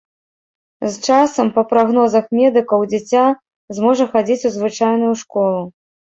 [0.91, 3.27] З часам, па прагнозах медыкаў, дзіця
[3.79, 5.63] зможа хадзіць у звычайную школу.